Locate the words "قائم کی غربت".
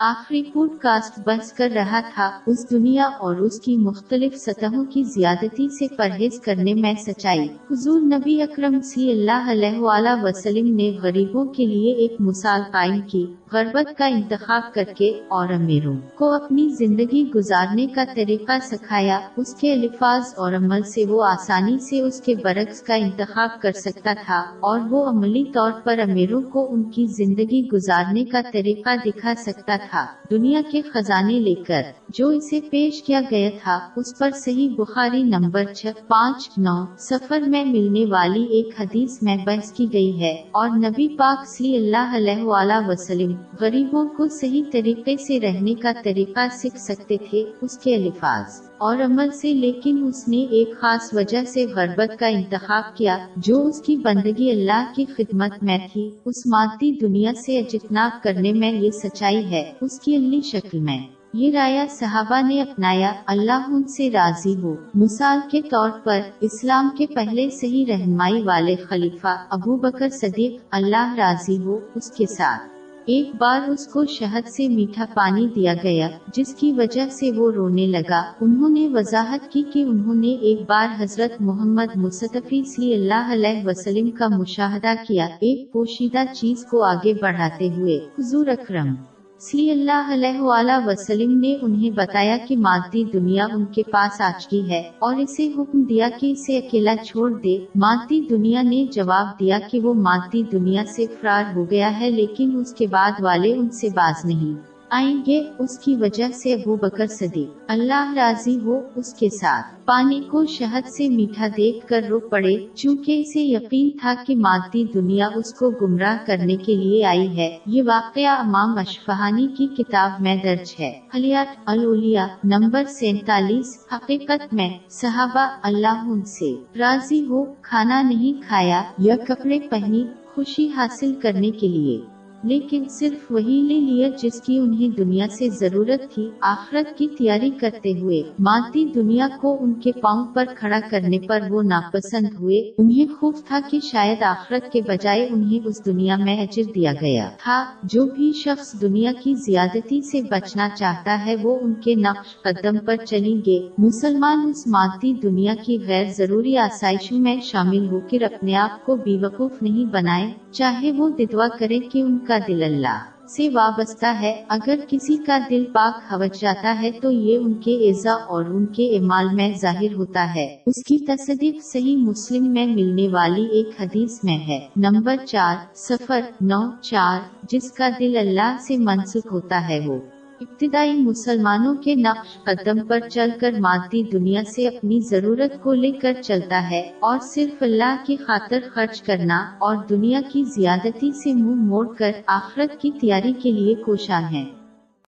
12.72-13.96